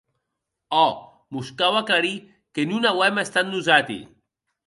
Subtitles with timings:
[0.77, 1.03] Òc,
[1.35, 2.15] mos cau aclarir
[2.59, 4.01] que non auem estat nosati.